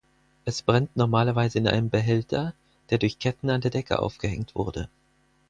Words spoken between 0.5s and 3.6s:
brennt normalerweise in einem Behälter, der durch Ketten